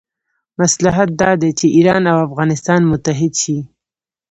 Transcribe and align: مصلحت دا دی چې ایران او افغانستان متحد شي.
مصلحت 0.59 1.09
دا 1.21 1.31
دی 1.41 1.51
چې 1.59 1.65
ایران 1.75 2.03
او 2.11 2.17
افغانستان 2.27 2.81
متحد 2.91 3.33
شي. 3.43 3.57